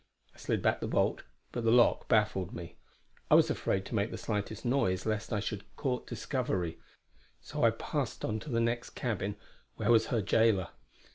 [0.33, 1.21] I slid back the bolt,
[1.51, 2.75] but the lock baffled me.
[3.29, 6.79] I was afraid to make the slightest noise, lest I should court discovery;
[7.39, 9.35] so I passed on to the next cabin
[9.75, 10.69] where was her jailer.